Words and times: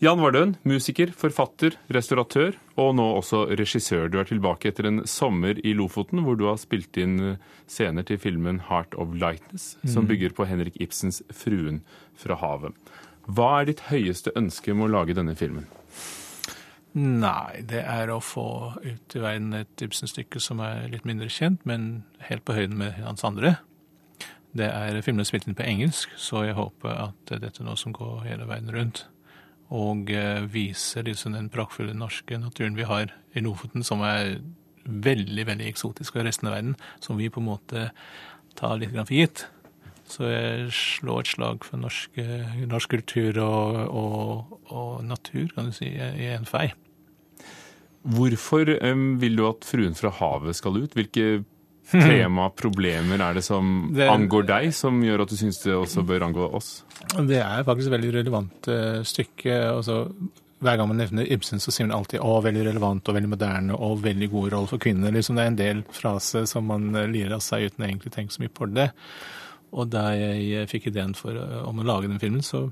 Jan 0.00 0.16
Vardøen, 0.16 0.54
musiker, 0.64 1.10
forfatter, 1.12 1.74
restauratør 1.92 2.54
og 2.80 2.94
nå 2.96 3.04
også 3.18 3.42
regissør. 3.52 4.06
Du 4.08 4.14
er 4.16 4.24
tilbake 4.30 4.70
etter 4.70 4.86
en 4.88 5.02
sommer 5.04 5.60
i 5.60 5.74
Lofoten 5.76 6.22
hvor 6.24 6.38
du 6.40 6.46
har 6.48 6.56
spilt 6.56 6.96
inn 6.96 7.34
scener 7.68 8.06
til 8.08 8.16
filmen 8.22 8.62
'Heart 8.64 8.96
of 8.96 9.12
Lightness', 9.12 9.76
som 9.84 10.08
bygger 10.08 10.32
på 10.32 10.46
Henrik 10.48 10.80
Ibsens 10.80 11.20
'Fruen 11.28 11.82
fra 12.16 12.40
havet'. 12.40 12.72
Hva 13.28 13.50
er 13.60 13.68
ditt 13.68 13.84
høyeste 13.92 14.32
ønske 14.32 14.72
med 14.72 14.88
å 14.88 14.94
lage 14.96 15.18
denne 15.20 15.36
filmen? 15.36 15.68
Nei, 16.96 17.60
det 17.60 17.84
er 17.84 18.08
å 18.08 18.24
få 18.24 18.80
ut 18.80 19.14
i 19.14 19.20
verden 19.20 19.52
et 19.52 19.84
Ibsen-stykke 19.84 20.40
som 20.40 20.64
er 20.64 20.88
litt 20.88 21.04
mindre 21.04 21.28
kjent, 21.28 21.60
men 21.68 22.04
helt 22.24 22.46
på 22.48 22.56
høyden 22.56 22.80
med 22.80 23.04
hans 23.04 23.20
andre. 23.20 23.58
Det 24.56 24.64
er 24.64 25.02
filmen 25.02 25.28
spilt 25.28 25.46
inn 25.46 25.54
på 25.54 25.68
engelsk, 25.68 26.08
så 26.16 26.46
jeg 26.48 26.56
håper 26.56 26.88
at 26.88 27.36
dette 27.36 27.60
er 27.60 27.68
noe 27.68 27.76
som 27.76 27.92
går 27.92 28.24
hele 28.24 28.48
veien 28.48 28.72
rundt 28.72 29.04
og 29.70 30.10
eh, 30.10 30.42
viser 30.50 31.06
liksom 31.06 31.36
den 31.36 31.50
praktfulle 31.52 31.94
norske 31.94 32.38
naturen 32.42 32.78
vi 32.78 32.88
har 32.88 33.14
i 33.34 33.42
Lofoten, 33.44 33.86
som 33.86 34.02
er 34.02 34.40
veldig 34.84 35.46
veldig 35.46 35.68
eksotisk 35.70 36.16
for 36.16 36.26
resten 36.26 36.50
av 36.50 36.56
verden, 36.56 36.76
som 37.04 37.20
vi 37.20 37.30
på 37.30 37.42
en 37.42 37.50
måte 37.52 37.88
tar 38.58 38.80
litt 38.80 38.94
for 38.96 39.14
gitt. 39.14 39.46
Så 40.10 40.26
jeg 40.26 40.72
slår 40.74 41.22
et 41.22 41.30
slag 41.30 41.66
for 41.66 41.78
norsk, 41.78 42.18
norsk 42.66 42.96
kultur 42.96 43.38
og, 43.44 43.76
og, 43.94 44.56
og, 44.72 44.94
natur, 45.06 45.52
kan 45.54 45.70
du 45.70 45.76
si, 45.76 45.92
i 45.94 46.32
en 46.34 46.48
fei. 46.48 46.72
Hvorfor 48.00 48.72
um, 48.80 49.20
vil 49.20 49.36
du 49.38 49.44
at 49.46 49.62
'Fruen 49.68 49.94
fra 49.94 50.10
havet' 50.10 50.56
skal 50.58 50.80
ut? 50.80 50.96
Hvilke 50.96 51.44
tema, 51.92 52.50
problemer 52.56 53.22
er 53.24 53.38
det 53.38 53.44
som 53.46 53.90
det, 53.94 54.08
angår 54.10 54.46
deg, 54.48 54.68
som 54.76 55.00
gjør 55.04 55.24
at 55.24 55.32
du 55.32 55.38
syns 55.38 55.60
det 55.64 55.74
også 55.76 56.04
bør 56.06 56.28
angå 56.28 56.46
oss? 56.58 56.70
Det 57.16 57.40
er 57.42 57.66
faktisk 57.66 57.90
et 57.90 57.96
veldig 57.96 58.12
relevant 58.18 58.70
uh, 58.70 59.00
stykke. 59.06 59.56
Altså, 59.70 60.04
hver 60.60 60.76
gang 60.76 60.90
man 60.90 61.00
nevner 61.00 61.28
Ibsen, 61.32 61.62
så 61.62 61.72
sier 61.72 61.88
man 61.88 61.96
alltid 61.98 62.20
'å, 62.20 62.38
veldig 62.44 62.64
relevant 62.68 63.08
og 63.08 63.16
veldig 63.16 63.32
moderne 63.32 63.76
og 63.76 64.02
veldig 64.04 64.30
god 64.30 64.52
rolle 64.54 64.72
for 64.72 64.82
kvinner'. 64.82 65.14
Liksom, 65.16 65.36
det 65.36 65.44
er 65.44 65.52
en 65.52 65.60
del 65.60 65.82
frase 65.90 66.46
som 66.46 66.68
man 66.70 66.90
uh, 66.94 67.06
lirer 67.06 67.36
av 67.38 67.44
seg 67.44 67.70
uten 67.70 67.86
egentlig 67.86 68.12
å 68.12 68.16
tenke 68.18 68.36
så 68.36 68.44
mye 68.44 68.54
på 68.54 68.70
det. 68.74 68.90
Og 69.70 69.86
da 69.86 70.10
jeg 70.18 70.66
fikk 70.70 70.90
ideen 70.90 71.14
for, 71.14 71.36
om 71.62 71.78
å 71.78 71.86
lage 71.86 72.08
den 72.10 72.18
filmen, 72.18 72.42
så, 72.42 72.66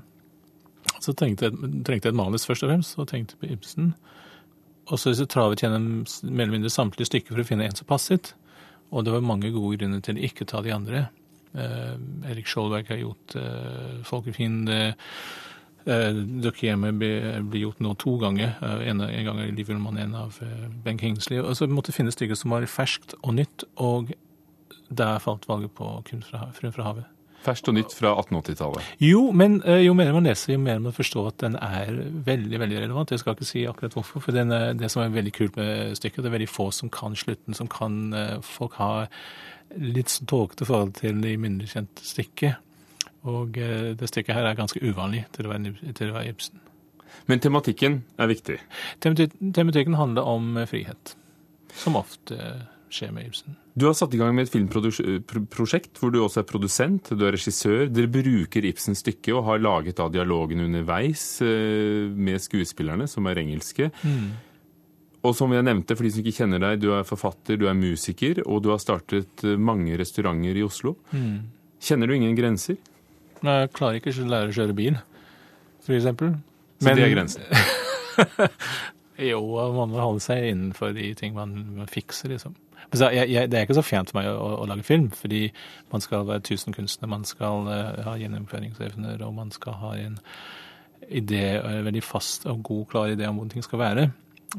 så 0.99 1.13
trengte, 1.15 1.47
jeg, 1.47 1.83
trengte 1.87 2.09
jeg 2.09 2.13
et 2.13 2.19
manus 2.19 2.43
først 2.47 2.65
og 2.65 2.73
fremst, 2.73 2.97
og 2.99 3.07
tenkte 3.07 3.39
på 3.39 3.47
Ibsen. 3.53 3.93
Og 4.89 4.99
så 4.99 5.13
travet 5.29 5.63
gjennom 5.63 6.03
mer 6.23 6.43
eller 6.43 6.57
mindre 6.57 6.73
samtlige 6.73 7.07
stykker 7.07 7.35
for 7.35 7.43
å 7.43 7.47
finne 7.47 7.67
en 7.69 7.77
som 7.77 7.87
passet. 7.87 8.33
Og 8.89 9.05
det 9.05 9.13
var 9.13 9.25
mange 9.25 9.51
gode 9.53 9.77
grunner 9.77 10.01
til 10.05 10.17
å 10.17 10.25
ikke 10.29 10.47
ta 10.49 10.63
de 10.65 10.73
andre. 10.73 11.07
Eh, 11.53 11.95
Erik 12.29 12.49
Skjoldberg 12.49 12.89
har 12.91 13.01
gjort 13.01 13.35
eh, 13.37 13.99
Folkefiende. 14.05 14.79
Eh, 15.89 16.21
Dukke 16.45 16.67
hjemme 16.67 16.91
blir 16.97 17.59
gjort 17.63 17.83
nå 17.85 17.93
to 18.01 18.15
ganger. 18.21 18.55
En, 18.61 19.01
en 19.05 19.27
gang 19.27 19.43
av 19.45 19.53
Liv 19.57 19.69
Ullmann, 19.73 20.01
en 20.01 20.17
av 20.17 20.41
Ben 20.85 20.99
Kingsley. 21.01 21.41
Og 21.41 21.57
så 21.57 21.69
måtte 21.69 21.95
finne 21.95 22.13
stykker 22.13 22.37
som 22.37 22.53
var 22.55 22.67
ferskt 22.69 23.17
og 23.21 23.37
nytt, 23.39 23.65
og 23.77 24.13
der 24.89 25.21
falt 25.21 25.45
valget 25.49 25.73
på 25.77 25.91
Kun 26.09 26.25
fra, 26.25 26.49
fra 26.57 26.89
havet. 26.89 27.18
Ferskt 27.43 27.69
og 27.71 27.75
nytt 27.77 27.93
fra 27.95 28.13
1880-tallet. 28.19 28.87
Jo, 29.03 29.21
men 29.35 29.59
uh, 29.63 29.77
jo 29.79 29.93
mer 29.97 30.11
man 30.15 30.27
leser, 30.27 30.53
jo 30.53 30.61
mer 30.61 30.81
man 30.83 30.95
forstår 30.95 31.29
at 31.31 31.43
den 31.45 31.57
er 31.59 31.91
veldig 32.27 32.61
veldig 32.61 32.81
relevant. 32.83 33.13
Jeg 33.13 33.21
skal 33.21 33.37
ikke 33.37 33.47
si 33.47 33.65
akkurat 33.69 33.95
hvorfor, 33.95 34.23
for 34.25 34.35
den, 34.35 34.51
det 34.79 34.91
som 34.91 35.03
er 35.03 35.13
veldig 35.13 35.33
kult 35.35 35.59
med 35.59 35.95
stykket, 35.99 36.23
det 36.23 36.31
er 36.31 36.37
veldig 36.37 36.49
få 36.51 36.69
som 36.75 36.91
kan 36.93 37.15
slutten, 37.19 37.57
som 37.57 37.71
kan 37.71 37.99
uh, 38.15 38.39
Folk 38.45 38.79
har 38.79 39.07
litt 39.79 40.11
tåkete 40.27 40.65
forhold 40.65 40.95
til 40.97 41.21
de 41.21 41.35
mindre 41.39 41.69
kjente 41.69 42.03
stykket. 42.03 42.65
Og 43.29 43.53
det 43.53 44.07
stykket 44.07 44.31
her 44.33 44.47
er 44.47 44.55
ganske 44.55 44.79
uvanlig 44.79 45.25
til 45.35 45.45
å 45.45 45.51
være, 45.51 45.73
til 45.93 46.09
å 46.09 46.15
være 46.15 46.31
Ibsen. 46.31 46.61
Men 47.27 47.41
tematikken 47.43 47.99
er 48.17 48.29
viktig? 48.31 48.55
Tematikken 49.03 49.97
handler 49.99 50.29
om 50.31 50.55
frihet, 50.71 51.13
som 51.75 51.99
ofte 51.99 52.39
skjer 52.93 53.13
med 53.13 53.29
Ibsen. 53.29 53.55
Du 53.79 53.85
har 53.87 53.95
satt 53.97 54.13
i 54.13 54.19
gang 54.19 54.33
med 54.35 54.47
et 54.47 54.53
filmprosjekt 54.53 55.99
hvor 56.01 56.11
du 56.13 56.19
også 56.23 56.41
er 56.41 56.49
produsent, 56.49 57.11
du 57.13 57.23
er 57.27 57.35
regissør. 57.35 57.87
Dere 57.93 58.11
bruker 58.11 58.65
Ibsens 58.67 59.03
stykke 59.05 59.33
og 59.37 59.45
har 59.47 59.61
laget 59.63 59.99
da 59.99 60.09
dialogen 60.11 60.65
underveis 60.65 61.23
eh, 61.45 62.09
med 62.09 62.41
skuespillerne, 62.43 63.07
som 63.07 63.29
er 63.29 63.41
engelske. 63.43 63.91
Mm. 64.03 64.29
Og 65.27 65.35
som 65.35 65.51
jeg 65.51 65.65
nevnte, 65.67 65.97
for 65.97 66.07
de 66.07 66.13
som 66.15 66.23
ikke 66.23 66.37
kjenner 66.37 66.63
deg, 66.63 66.79
du 66.83 66.93
er 66.95 67.07
forfatter, 67.07 67.59
du 67.59 67.67
er 67.67 67.77
musiker, 67.77 68.39
og 68.45 68.63
du 68.63 68.71
har 68.73 68.81
startet 68.83 69.43
eh, 69.47 69.59
mange 69.59 69.97
restauranter 69.99 70.59
i 70.59 70.65
Oslo. 70.65 70.95
Mm. 71.11 71.49
Kjenner 71.83 72.09
du 72.09 72.15
ingen 72.15 72.37
grenser? 72.37 72.79
Nei, 73.45 73.61
jeg 73.63 73.73
klarer 73.75 73.99
ikke 73.99 74.15
å 74.15 74.29
lære 74.31 74.51
å 74.51 74.55
kjøre 74.55 74.75
bil, 74.75 74.97
for 75.85 75.95
eksempel. 75.95 76.33
Så 76.79 76.87
Men... 76.87 76.97
det 76.99 77.05
er 77.05 77.13
grensen? 77.13 77.43
jo, 79.29 79.43
man 79.75 79.91
må 79.91 80.01
holde 80.01 80.23
seg 80.23 80.49
innenfor 80.51 80.95
de 80.95 81.13
ting 81.19 81.35
man, 81.35 81.55
man 81.77 81.91
fikser, 81.91 82.31
liksom. 82.35 82.55
Jeg, 82.93 83.29
jeg, 83.29 83.51
det 83.51 83.57
er 83.57 83.67
ikke 83.67 83.77
så 83.77 83.85
fjernt 83.85 84.11
for 84.11 84.19
meg 84.19 84.29
å, 84.31 84.47
å, 84.63 84.65
lage 84.69 84.85
film, 84.87 85.09
fordi 85.13 85.43
man 85.91 86.01
skal 86.01 86.25
være 86.27 86.45
tusenkunstner, 86.47 87.11
man 87.11 87.27
skal 87.27 87.69
uh, 87.69 87.99
ha 88.07 88.15
gjennomføringsevner, 88.17 89.21
og 89.25 89.35
man 89.37 89.53
skal 89.53 89.77
ha 89.81 89.93
en 89.99 90.17
idé, 91.09 91.43
en 91.59 91.85
veldig 91.85 92.03
fast 92.05 92.47
og 92.49 92.63
god, 92.65 92.87
klar 92.89 93.13
idé 93.13 93.27
om 93.29 93.37
hvordan 93.37 93.53
ting 93.53 93.65
skal 93.65 93.83
være. 93.83 94.09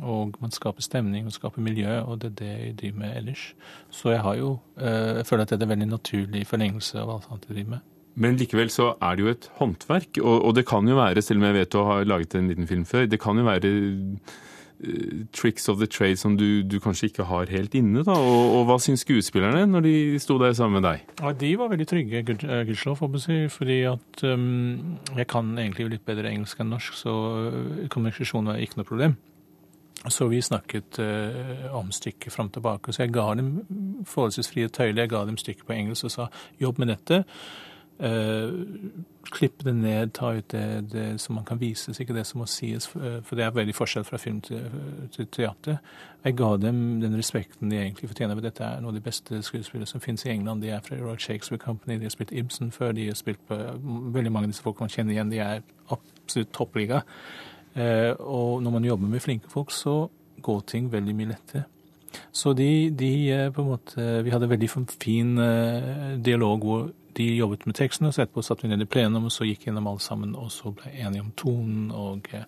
Og 0.06 0.36
man 0.38 0.54
skaper 0.54 0.84
stemning 0.86 1.26
og 1.26 1.34
skaper 1.34 1.64
miljø, 1.66 1.96
og 2.04 2.20
det 2.22 2.30
er 2.30 2.36
det 2.38 2.50
jeg 2.50 2.76
driver 2.82 3.00
med 3.02 3.16
ellers. 3.18 3.46
Så 3.90 4.12
jeg 4.14 4.22
har 4.22 4.36
jo, 4.38 4.52
uh, 4.78 5.16
jeg 5.18 5.26
føler 5.26 5.46
at 5.46 5.54
det 5.54 5.58
er 5.58 5.66
en 5.66 5.74
veldig 5.74 5.90
naturlig 5.96 6.44
forlengelse 6.46 7.00
av 7.02 7.16
alt 7.16 7.26
annet 7.30 7.48
jeg 7.48 7.56
driver 7.56 7.74
med. 7.78 7.88
Men 8.20 8.38
likevel 8.38 8.70
så 8.74 8.92
er 9.00 9.16
det 9.16 9.24
jo 9.24 9.32
et 9.32 9.50
håndverk, 9.58 10.18
og, 10.22 10.36
og 10.46 10.54
det 10.58 10.66
kan 10.68 10.86
jo 10.88 10.98
være, 10.98 11.22
selv 11.22 11.40
om 11.40 11.48
jeg 11.48 11.56
vet 11.60 11.72
du 11.72 11.82
har 11.86 12.06
laget 12.06 12.34
en 12.38 12.48
liten 12.50 12.70
film 12.70 12.86
før, 12.86 13.06
det 13.06 13.20
kan 13.22 13.38
jo 13.38 13.46
være 13.46 13.70
tricks 15.32 15.68
of 15.68 15.78
the 15.78 15.86
trade 15.86 16.16
som 16.16 16.36
du, 16.36 16.62
du, 16.62 16.78
kanskje 16.80 17.10
ikke 17.10 17.26
har 17.28 17.50
helt 17.52 17.74
inne. 17.74 18.04
da, 18.04 18.14
og, 18.16 18.44
og, 18.56 18.62
Hva 18.68 18.78
syns 18.80 19.04
skuespillerne 19.04 19.66
når 19.68 19.84
de 19.84 19.94
sto 20.22 20.38
der 20.40 20.54
sammen 20.56 20.80
med 20.80 20.88
deg? 20.88 21.04
Ja, 21.20 21.32
De 21.32 21.50
var 21.58 21.72
veldig 21.72 21.86
trygge, 21.88 22.22
eh, 22.24 22.62
gudskjelov, 22.68 22.96
for 22.96 23.20
si. 23.20 23.42
Fordi 23.52 23.80
at 23.90 24.24
um, 24.24 24.98
jeg 25.16 25.26
kan 25.28 25.52
egentlig 25.58 25.90
litt 25.90 26.06
bedre 26.06 26.30
engelsk 26.32 26.60
enn 26.60 26.72
norsk, 26.72 26.96
så 26.96 27.16
eh, 27.50 27.88
kommunikasjon 27.92 28.48
var 28.48 28.62
ikke 28.62 28.80
noe 28.80 28.88
problem. 28.88 29.16
Så 30.08 30.30
vi 30.32 30.40
snakket 30.40 30.96
uh, 30.96 31.66
om 31.76 31.90
stykket 31.92 32.32
fram 32.32 32.48
og 32.48 32.54
tilbake. 32.54 32.92
Så 32.92 33.04
jeg 33.04 33.12
ga 33.12 33.34
dem 33.36 33.58
forholdsvis 34.08 34.48
frie 34.48 34.68
tøyler. 34.72 35.02
Jeg 35.04 35.12
ga 35.12 35.26
dem 35.28 35.36
stykket 35.36 35.66
på 35.68 35.76
engelsk 35.76 36.08
og 36.08 36.14
sa 36.14 36.30
jobb 36.62 36.80
med 36.80 36.94
dette. 36.94 37.24
Uh, 38.00 38.64
klippe 39.30 39.64
det 39.64 39.74
ned, 39.76 40.12
ta 40.16 40.32
ut 40.32 40.48
det, 40.48 40.90
det, 40.92 41.20
som 41.20 41.34
man 41.34 41.44
kan 41.44 41.60
vises, 41.60 42.00
ikke 42.00 42.14
det 42.16 42.24
som 42.26 42.40
må 42.40 42.46
sies. 42.48 42.86
For 42.88 43.36
det 43.36 43.44
er 43.44 43.52
veldig 43.54 43.74
forskjell 43.76 44.04
fra 44.08 44.18
film 44.18 44.40
til, 44.40 44.64
til 45.12 45.28
teater. 45.28 45.76
Jeg 46.24 46.36
ga 46.38 46.48
dem 46.56 47.00
den 47.02 47.16
respekten 47.18 47.70
de 47.70 47.78
egentlig 47.78 48.08
fortjener. 48.08 48.34
For 48.34 48.44
Dette 48.44 48.64
er 48.64 48.80
noen 48.80 48.94
av 48.94 48.98
de 48.98 49.04
beste 49.04 49.42
skuespillere 49.44 49.88
som 49.88 50.00
finnes 50.00 50.24
i 50.24 50.32
England. 50.32 50.64
De 50.64 50.72
er 50.72 50.82
fra 50.84 50.96
Royal 50.98 51.20
Shakespeare 51.20 51.60
Company, 51.60 51.98
de 52.00 52.08
har 52.08 52.14
spilt 52.14 52.32
Ibsen 52.32 52.72
før, 52.72 52.92
de 52.96 53.06
har 53.10 53.18
spilt 53.18 53.42
på 53.48 53.58
veldig 54.16 54.32
mange 54.32 54.48
av 54.48 54.54
disse 54.54 54.64
folk 54.64 54.80
man 54.80 54.92
kjenner 54.92 55.14
igjen. 55.14 55.32
De 55.32 55.42
er 55.44 55.62
absolutt 55.92 56.54
toppliga. 56.56 57.02
Uh, 57.76 58.16
og 58.18 58.62
når 58.64 58.78
man 58.78 58.88
jobber 58.88 59.12
med 59.12 59.22
flinke 59.22 59.52
folk, 59.52 59.70
så 59.70 60.08
går 60.42 60.64
ting 60.66 60.88
veldig 60.92 61.14
mye 61.16 61.34
lettere. 61.34 61.66
Så 62.32 62.52
de, 62.58 62.90
de 62.90 63.12
på 63.54 63.62
en 63.62 63.68
måte 63.68 64.04
Vi 64.24 64.32
hadde 64.34 64.48
veldig 64.50 64.68
fin 64.98 65.36
dialog 66.18 66.64
hvor 66.66 66.88
de 67.16 67.26
jobbet 67.36 67.66
med 67.66 67.76
tekstene, 67.78 68.12
så 68.12 68.24
etterpå 68.24 68.44
satt 68.46 68.64
vi 68.64 68.70
ned 68.70 68.84
i 68.84 68.88
plenum, 68.90 69.28
og 69.28 69.34
så 69.34 69.46
gikk 69.48 69.66
gjennom 69.66 69.88
alle 69.90 70.02
sammen, 70.04 70.34
og 70.38 70.50
så 70.54 70.72
ble 70.76 70.92
enige 70.92 71.24
om 71.24 71.32
tonen 71.38 71.88
og 71.90 72.30
uh, 72.34 72.44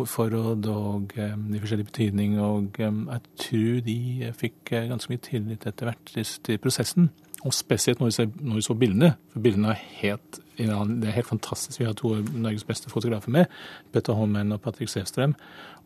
ordforråd 0.00 0.70
og 0.72 1.14
um, 1.16 1.46
de 1.52 1.62
forskjellige 1.62 1.90
betydninger. 1.92 2.42
Og 2.42 2.80
um, 2.86 3.04
jeg 3.12 3.24
tror 3.46 3.84
de 3.86 4.32
fikk 4.40 4.74
ganske 4.92 5.12
mye 5.12 5.24
tillit 5.30 5.68
etter 5.68 5.90
hvert 5.90 6.16
til 6.44 6.60
prosessen. 6.62 7.10
Og 7.44 7.52
spesielt 7.54 8.00
når 8.00 8.08
vi, 8.08 8.14
ser, 8.16 8.28
når 8.40 8.58
vi 8.58 8.64
så 8.64 8.74
bildene, 8.78 9.12
for 9.32 9.44
bildene 9.44 9.74
er 9.74 9.80
helt, 10.00 10.38
det 10.56 11.08
er 11.10 11.12
helt 11.18 11.28
fantastisk. 11.28 11.78
Vi 11.82 11.84
har 11.84 11.92
to 11.98 12.14
av 12.16 12.30
Norges 12.32 12.64
beste 12.66 12.88
fotografer 12.90 13.32
med, 13.34 13.52
Petter 13.92 14.16
Holmen 14.16 14.54
og 14.56 14.62
Patrick 14.64 14.90
Sevstrøm. 14.90 15.34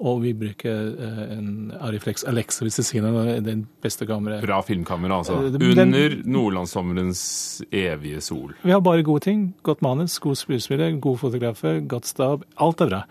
Og 0.01 0.23
vi 0.23 0.33
bruker 0.39 0.95
uh, 0.95 1.25
en 1.35 1.51
Ariflex 1.83 2.25
Alexa 2.29 2.65
hvis 2.65 2.79
du 2.79 2.85
sier 2.87 3.05
det, 3.05 3.41
den 3.49 3.67
beste 3.83 4.07
kameraet. 4.09 4.47
Bra 4.47 4.61
filmkamera, 4.65 5.21
altså. 5.21 5.37
Under 5.51 6.17
nordlandssommerens 6.25 7.23
evige 7.67 8.23
sol. 8.25 8.55
Vi 8.63 8.73
har 8.73 8.81
bare 8.87 9.05
gode 9.05 9.27
ting. 9.27 9.51
Godt 9.67 9.83
manus, 9.85 10.21
gode 10.23 10.39
skuespillere, 10.41 10.95
gode 11.03 11.21
fotografer, 11.27 11.83
godt 11.91 12.09
stab. 12.09 12.47
Alt 12.63 12.87
er 12.87 12.95
bra. 12.95 13.05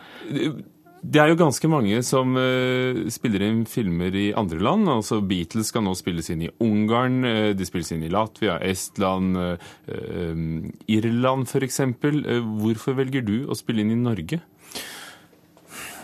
Det 1.00 1.22
er 1.22 1.30
jo 1.32 1.38
ganske 1.40 1.70
mange 1.72 2.02
som 2.04 2.34
uh, 2.36 3.06
spiller 3.12 3.46
inn 3.46 3.62
filmer 3.70 4.16
i 4.16 4.26
andre 4.36 4.60
land. 4.60 4.90
altså 4.92 5.22
Beatles 5.24 5.72
skal 5.72 5.86
nå 5.86 5.94
spilles 5.96 6.28
inn 6.34 6.44
i 6.44 6.52
Ungarn, 6.60 7.22
uh, 7.24 7.52
de 7.56 7.68
spilles 7.68 7.94
inn 7.96 8.04
i 8.04 8.12
Latvia, 8.12 8.58
Estland, 8.60 9.38
uh, 9.40 10.82
Irland 10.92 11.48
f.eks. 11.48 11.80
Uh, 11.80 12.42
hvorfor 12.60 12.98
velger 13.00 13.24
du 13.24 13.48
å 13.48 13.56
spille 13.56 13.86
inn 13.86 13.96
i 13.96 14.02
Norge? 14.02 14.42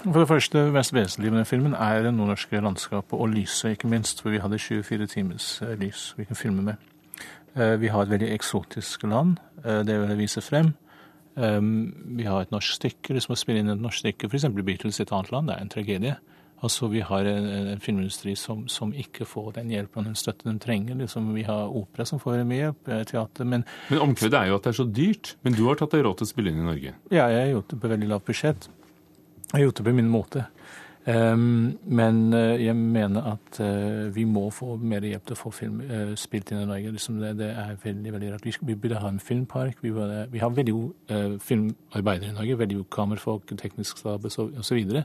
For 0.05 0.21
det 0.21 0.29
første, 0.29 0.63
mest 0.71 0.93
vesentlige 0.95 1.33
med 1.33 1.41
den 1.41 1.49
filmen 1.49 1.75
er 1.75 2.05
det 2.05 2.13
nordnorske 2.13 2.61
landskapet 2.61 3.17
og 3.19 3.33
lyset, 3.33 3.75
ikke 3.75 3.91
minst. 3.91 4.21
For 4.21 4.31
vi 4.31 4.39
hadde 4.43 4.61
24 4.61 5.09
timers 5.11 5.49
lys 5.81 6.11
vi 6.15 6.27
kan 6.29 6.39
filme 6.39 6.61
med. 6.61 6.91
Vi 7.55 7.89
har 7.89 8.03
et 8.03 8.11
veldig 8.11 8.29
eksotisk 8.35 9.07
land. 9.09 9.39
Det 9.63 9.95
vil 9.95 10.11
jeg 10.11 10.19
vise 10.19 10.43
frem. 10.45 10.75
Um, 11.35 11.91
vi 12.15 12.23
har 12.23 12.45
et 12.45 12.53
norsk 12.53 12.77
stykke, 12.77 13.15
liksom 13.15 13.35
å 13.35 13.39
spille 13.39 13.59
inn 13.59 13.73
et 13.73 13.81
norsk 13.81 14.05
stykke, 14.05 14.29
f.eks. 14.29 14.47
Beatles 14.55 15.01
i 15.01 15.03
et 15.03 15.11
annet 15.11 15.33
land, 15.33 15.51
det 15.51 15.57
er 15.57 15.65
en 15.65 15.73
tragedie. 15.73 16.15
Altså, 16.63 16.87
Vi 16.87 17.01
har 17.03 17.27
en, 17.27 17.47
en 17.73 17.81
filmindustri 17.83 18.35
som, 18.39 18.63
som, 18.71 18.93
ikke 18.95 19.27
får 19.27 19.57
den 19.57 19.73
hjelpen 19.73 20.01
og 20.01 20.07
den 20.07 20.17
støtten 20.17 20.49
den 20.49 20.61
trenger. 20.63 20.95
Liksom, 21.01 21.27
vi 21.35 21.43
har 21.45 21.67
opera 21.67 22.05
som 22.07 22.21
får 22.21 22.45
mye 22.47 22.61
hjelp, 22.61 22.87
eh, 22.87 23.03
teater, 23.11 23.45
men 23.45 23.65
Men 23.89 24.05
omkvedet 24.07 24.39
er 24.39 24.49
jo 24.49 24.55
at 24.55 24.63
det 24.63 24.71
er 24.71 24.79
så 24.79 24.87
dyrt. 24.87 25.35
Men 25.43 25.57
du 25.57 25.65
har 25.67 25.75
tatt 25.75 25.91
deg 25.91 26.05
råd 26.07 26.21
til 26.21 26.29
å 26.29 26.31
spille 26.31 26.53
inn 26.53 26.63
i 26.63 26.69
Norge? 26.69 26.95
Ja, 27.11 27.27
jeg 27.27 27.41
har 27.41 27.51
gjort 27.57 27.69
det 27.69 27.81
på 27.83 27.91
veldig 27.91 28.09
lavt 28.13 28.25
budsjett. 28.31 28.69
Jeg 29.51 29.57
har 29.59 29.65
gjort 29.67 29.81
det 29.81 29.85
på 29.85 29.95
min 29.99 30.09
måte. 30.09 30.47
Um, 31.05 31.77
men 31.85 32.33
uh, 32.33 32.65
jeg 32.65 32.75
mener 32.75 33.21
at 33.21 33.59
uh, 33.61 34.15
vi 34.15 34.23
må 34.23 34.47
få 34.49 34.75
mer 34.81 35.05
hjelp 35.05 35.27
til 35.27 35.35
å 35.35 35.37
få 35.37 35.51
film 35.53 35.83
uh, 35.85 36.15
spilt 36.17 36.49
inn 36.49 36.63
i 36.63 36.65
Norge. 36.65 36.93
Liksom 36.95 37.19
det, 37.21 37.49
er 37.51 37.75
veldig 37.83 38.13
veldig 38.15 38.31
rart. 38.33 38.47
Vi, 38.61 38.75
burde 38.75 39.01
ha 39.03 39.11
en 39.13 39.21
filmpark. 39.21 39.83
Vi, 39.85 40.39
har 40.41 40.55
veldig 40.55 40.73
gode 40.73 41.37
filmarbeidere 41.45 42.31
i 42.31 42.37
Norge. 42.39 42.57
Veldig 42.63 42.79
gode 42.81 42.93
kammerfolk, 42.97 43.53
teknisk 43.61 44.01
stab 44.01 44.25
osv. 44.25 45.03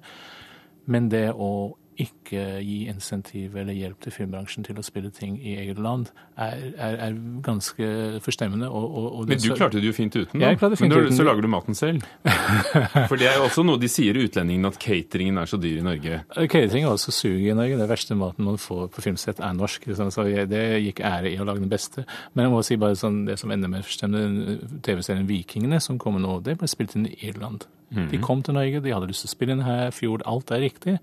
Men 0.89 1.11
det 1.13 1.27
å 1.37 1.53
ikke 1.99 2.43
gi 2.63 2.77
insentiv 2.89 3.57
eller 3.59 3.75
hjelp 3.77 4.01
til 4.05 4.15
filmbransjen 4.15 4.65
til 4.65 4.79
å 4.79 4.85
spille 4.85 5.11
ting 5.15 5.37
i 5.37 5.57
eget 5.61 5.81
land, 5.83 6.09
er, 6.41 6.63
er, 6.79 6.97
er 7.07 7.17
ganske 7.45 7.89
forstemmende. 8.25 8.69
Og, 8.71 8.87
og, 8.87 9.09
og 9.21 9.29
Men 9.29 9.41
du 9.43 9.51
klarte 9.57 9.81
det 9.81 9.91
jo 9.91 9.97
fint 9.97 10.17
uten, 10.17 10.41
da. 10.41 10.53
Fint 10.57 10.81
Men 10.87 10.95
uten. 10.95 11.17
så 11.17 11.27
lager 11.27 11.45
du 11.45 11.51
maten 11.53 11.77
selv. 11.77 12.07
For 13.11 13.21
det 13.21 13.29
er 13.29 13.37
jo 13.41 13.49
også 13.49 13.65
noe 13.67 13.81
de 13.81 13.91
sier 13.93 14.17
utlendingene, 14.17 14.73
at 14.73 14.81
cateringen 14.81 15.41
er 15.43 15.51
så 15.51 15.61
dyr 15.61 15.83
i 15.83 15.85
Norge. 15.87 16.23
Catering 16.41 16.87
er 16.87 16.95
også 16.95 17.15
suger 17.15 17.51
i 17.53 17.59
Norge. 17.59 17.81
Det 17.81 17.91
verste 17.91 18.19
maten 18.19 18.49
man 18.49 18.61
får 18.61 18.89
på 18.95 19.05
filmsett, 19.05 19.43
er 19.45 19.57
norsk. 19.59 19.91
Liksom. 19.91 20.15
Så 20.15 20.29
det 20.51 20.65
gikk 20.87 21.05
ære 21.05 21.35
i 21.35 21.41
å 21.41 21.49
lage 21.49 21.65
den 21.65 21.73
beste. 21.73 22.07
Men 22.33 22.47
jeg 22.47 22.55
må 22.55 22.65
si 22.67 22.81
bare 22.81 22.99
sånn, 22.99 23.25
det 23.29 23.37
som 23.41 23.53
ender 23.53 23.73
med 23.73 23.85
forstemmende, 23.87 24.59
TV-serien 24.87 25.29
Vikingene, 25.29 25.83
som 25.85 26.01
kommer 26.01 26.23
nå, 26.23 26.41
det 26.47 26.57
ble 26.61 26.71
spilt 26.71 26.97
inn 26.97 27.11
i 27.11 27.17
Irland. 27.29 27.69
Mm 27.91 28.05
-hmm. 28.05 28.11
De 28.11 28.19
kom 28.19 28.43
til 28.43 28.55
Norge, 28.55 28.81
de 28.81 28.93
hadde 28.93 29.07
lyst 29.07 29.27
til 29.27 29.29
å 29.29 29.37
spille 29.37 29.53
inn 29.53 29.67
her, 29.67 29.91
fjord, 29.91 30.23
alt 30.25 30.51
er 30.51 30.61
riktig 30.61 30.99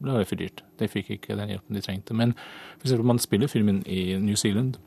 det 0.00 0.14
var 0.16 0.28
for 0.28 0.40
dyrt. 0.40 0.62
De 0.80 0.88
fikk 0.88 1.12
ikke 1.16 1.36
den 1.36 1.52
hjelpen 1.52 1.76
de 1.76 1.82
trengte. 1.84 2.16
Men 2.16 2.32
for 2.78 2.88
eksempel, 2.88 3.08
man 3.12 3.20
spiller 3.22 3.50
filmen 3.52 3.82
i 3.86 4.16
New 4.20 4.38
Zealand, 4.40 4.78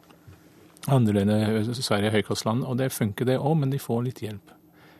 annerledes 0.91 1.79
Sverige 1.85 2.11
høykostland, 2.17 2.65
og 2.67 2.79
det 2.81 2.91
funker 2.91 3.29
det 3.29 3.39
òg, 3.39 3.55
men 3.61 3.71
de 3.71 3.79
får 3.79 4.03
litt 4.07 4.23
hjelp. 4.25 4.55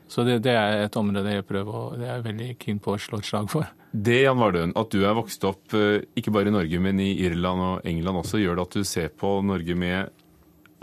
Så 0.08 0.26
det, 0.28 0.44
det, 0.46 0.54
er 0.54 0.84
et 0.86 0.98
område 1.00 1.32
jeg 1.34 1.46
prøver, 1.48 1.74
og 1.74 1.96
det 1.98 2.06
er 2.06 2.20
jeg 2.20 2.26
veldig 2.28 2.50
keen 2.62 2.82
på 2.84 2.94
å 2.94 3.00
slå 3.02 3.20
et 3.20 3.28
slag 3.28 3.50
for. 3.52 3.70
Det, 3.94 4.20
Jan 4.22 4.38
Vardøen, 4.38 4.76
at 4.78 4.94
du 4.94 5.02
er 5.02 5.16
vokst 5.18 5.44
opp 5.48 5.74
ikke 5.74 6.34
bare 6.34 6.52
i 6.52 6.54
Norge, 6.54 6.82
men 6.84 7.02
i 7.02 7.10
Irland 7.26 7.66
og 7.66 7.90
England 7.90 8.22
også, 8.22 8.42
gjør 8.42 8.60
det 8.60 8.68
at 8.68 8.78
du 8.78 8.86
ser 8.88 9.10
på 9.18 9.36
Norge 9.46 9.78
med 9.80 10.14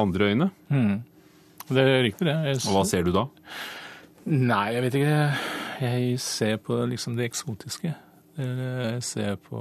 andre 0.01 0.33
øyne? 0.33 0.51
Mm. 0.73 0.97
Det 1.71 1.85
er 1.85 2.03
riktig, 2.03 2.27
det. 2.27 2.37
Jeg... 2.49 2.63
Og 2.67 2.75
hva 2.75 2.85
ser 2.89 3.07
du 3.07 3.13
da? 3.15 3.29
Nei, 4.31 4.65
jeg 4.75 4.85
vet 4.87 4.99
ikke. 4.99 5.19
Jeg 5.81 6.21
ser 6.23 6.59
på 6.65 6.77
liksom 6.91 7.15
det 7.19 7.31
eksotiske. 7.31 7.95
Jeg 8.41 9.03
ser 9.05 9.37
på 9.45 9.61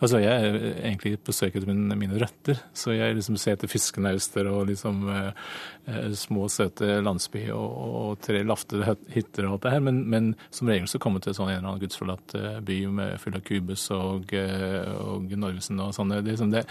Altså, 0.00 0.20
jeg 0.22 0.30
er 0.30 0.56
egentlig 0.82 1.16
på 1.24 1.34
søk 1.34 1.56
etter 1.56 1.68
mine 1.70 2.18
røtter. 2.20 2.60
Så 2.76 2.94
jeg 2.96 3.16
liksom 3.16 3.38
ser 3.40 3.56
etter 3.56 3.70
fiskenauster 3.70 4.48
og 4.50 4.68
liksom 4.70 5.02
eh, 5.12 6.08
små, 6.18 6.48
søte 6.52 7.00
landsbyer 7.04 7.52
og, 7.56 7.74
og, 8.00 8.14
tre 8.24 8.42
laftede 8.46 8.96
hytter 9.14 9.46
og 9.46 9.56
alt 9.56 9.66
det 9.66 9.74
her. 9.76 9.84
Men, 9.88 10.02
men 10.10 10.30
som 10.54 10.70
regel 10.70 10.88
så 10.90 11.00
kommer 11.02 11.20
jeg 11.20 11.30
til 11.30 11.40
sånn 11.40 11.52
en 11.52 11.58
eller 11.58 11.72
annen 11.72 11.84
gudsforlatt 11.84 12.36
by 12.66 12.80
med 13.00 13.18
full 13.22 13.36
av 13.38 13.44
kubus 13.46 13.86
og, 13.96 14.34
og 14.34 15.36
Norvesen 15.36 15.82
og 15.82 15.94
sånne. 15.96 16.22
Det, 16.24 16.34
liksom 16.34 16.54
det, 16.54 16.66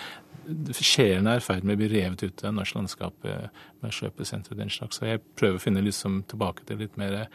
Sjelen 0.80 1.28
er 1.30 1.42
i 1.42 1.46
ferd 1.46 1.66
med 1.68 1.78
å 1.78 1.82
bli 1.84 1.92
revet 1.92 2.24
ut 2.26 2.44
av 2.48 2.56
norsk 2.58 2.80
landskap 2.80 3.28
med 3.28 3.94
kjøpesenter 3.94 4.56
og 4.56 4.64
den 4.64 4.72
slags. 4.74 4.98
Så 4.98 5.06
jeg 5.06 5.22
prøver 5.38 5.60
å 5.60 5.62
finne 5.62 5.84
liksom 5.86 6.24
tilbake 6.32 6.66
til 6.66 6.82
litt 6.82 6.98
mer 6.98 7.28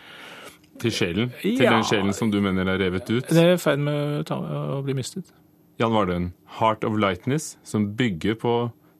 til 0.83 0.95
sjelen? 0.95 1.33
Til 1.43 1.63
ja. 1.63 1.73
den 1.77 1.87
sjelen 1.87 2.15
som 2.17 2.31
du 2.33 2.41
mener 2.45 2.69
er 2.69 2.81
revet 2.83 3.09
ut? 3.11 3.29
Det 3.29 3.41
er 3.41 3.55
i 3.55 3.61
ferd 3.61 3.83
med 3.85 4.31
å, 4.35 4.81
bli 4.85 4.97
mistet. 4.99 5.33
Jan 5.81 5.95
Vardøen, 5.95 6.33
'Heart 6.59 6.85
of 6.87 6.99
Lightness', 6.99 7.57
som 7.67 7.93
bygger 7.99 8.39
på 8.39 8.55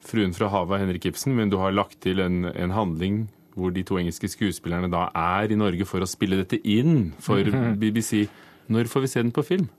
'Fruen 0.05 0.35
fra 0.35 0.49
havet' 0.51 0.75
av 0.75 0.83
Henrik 0.83 1.05
Ibsen, 1.05 1.35
men 1.35 1.49
du 1.49 1.57
har 1.57 1.71
lagt 1.71 2.01
til 2.01 2.19
en, 2.19 2.45
en, 2.45 2.71
handling 2.71 3.29
hvor 3.55 3.71
de 3.71 3.83
to 3.83 3.97
engelske 3.97 4.27
skuespillerne 4.27 4.91
da 4.91 5.07
er 5.15 5.51
i 5.51 5.55
Norge 5.55 5.85
for 5.87 6.03
å 6.03 6.09
spille 6.09 6.35
dette 6.35 6.59
inn 6.67 7.13
for 7.19 7.39
-hmm. 7.39 7.79
BBC. 7.79 8.27
Når 8.67 8.87
får 8.87 9.01
vi 9.01 9.07
se 9.07 9.21
den 9.21 9.31
på 9.31 9.41
film? 9.41 9.69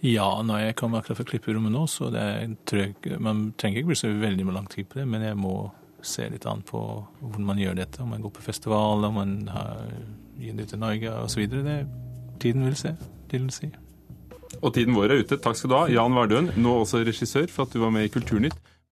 Ja, 0.00 0.42
når 0.42 0.58
jeg 0.58 0.76
kommer 0.76 0.98
akkurat 0.98 1.16
fra 1.16 1.24
klipperommet 1.24 1.72
nå, 1.72 1.86
så 1.86 2.08
det 2.10 2.20
er 2.20 2.54
trøk. 2.64 3.20
Man 3.20 3.52
trenger 3.58 3.78
ikke 3.78 3.86
bli 3.86 3.96
så 3.96 4.08
veldig 4.08 4.46
lang 4.52 4.66
tid 4.66 4.88
på 4.88 4.98
det, 4.98 5.08
men 5.08 5.22
jeg 5.22 5.36
må 5.36 5.70
se 6.06 6.28
litt 6.30 6.46
an 6.48 6.62
på 6.66 6.80
hvordan 7.20 7.46
man 7.46 7.60
gjør 7.60 7.78
dette. 7.80 8.02
Om 8.02 8.14
man 8.14 8.24
går 8.24 8.34
på 8.36 8.44
festival, 8.44 9.04
om 9.08 9.18
man 9.20 9.36
har 9.52 9.86
gi 10.40 10.52
det 10.56 10.68
til 10.70 10.80
Norge 10.80 11.14
osv. 11.26 11.46
Tiden 12.40 12.66
vil 12.66 12.76
se. 12.78 12.94
Vil 13.30 13.50
si. 13.54 13.70
Og 14.60 14.74
tiden 14.74 14.96
vår 14.96 15.12
er 15.12 15.22
ute. 15.22 15.38
Takk 15.38 15.58
skal 15.58 15.70
du 15.70 15.76
ha, 15.76 15.84
Jan 15.92 16.16
Vardøen, 16.16 16.50
nå 16.58 16.80
også 16.82 17.04
regissør, 17.06 17.46
for 17.52 17.68
at 17.68 17.74
du 17.74 17.80
var 17.82 17.92
med 17.94 18.08
i 18.08 18.12
Kulturnytt. 18.12 18.56